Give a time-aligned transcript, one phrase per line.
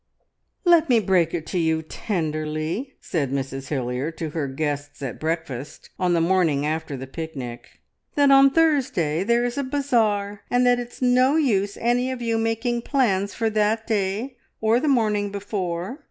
[0.65, 5.91] "Let me break it to you tenderly," said Mrs Hilliard to her guests at breakfast
[5.99, 7.79] on the morning after the picnic,
[8.15, 12.39] "that on Thursday there is a bazaar, and that it's no use any of you
[12.39, 15.99] making plans for that day or the morning before.